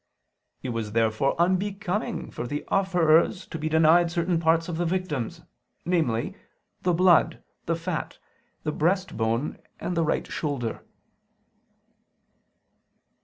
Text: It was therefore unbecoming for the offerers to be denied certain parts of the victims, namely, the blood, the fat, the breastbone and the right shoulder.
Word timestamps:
It 0.63 0.69
was 0.69 0.93
therefore 0.93 1.39
unbecoming 1.39 2.31
for 2.31 2.47
the 2.47 2.65
offerers 2.69 3.45
to 3.45 3.59
be 3.59 3.69
denied 3.69 4.09
certain 4.09 4.39
parts 4.39 4.67
of 4.67 4.77
the 4.77 4.85
victims, 4.87 5.41
namely, 5.85 6.35
the 6.81 6.91
blood, 6.91 7.43
the 7.67 7.75
fat, 7.75 8.17
the 8.63 8.71
breastbone 8.73 9.59
and 9.79 9.95
the 9.95 10.03
right 10.03 10.25
shoulder. 10.25 10.83